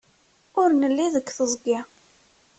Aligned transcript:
Ur 0.61 0.69
nelli 0.73 1.07
deg 1.15 1.25
teẓgi. 1.31 1.79